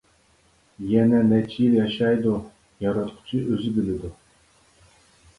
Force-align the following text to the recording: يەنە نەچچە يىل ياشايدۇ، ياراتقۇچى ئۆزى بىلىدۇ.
يەنە 0.91 1.17
نەچچە 1.25 1.59
يىل 1.65 1.75
ياشايدۇ، 1.79 2.33
ياراتقۇچى 2.85 3.41
ئۆزى 3.51 3.75
بىلىدۇ. 3.77 4.11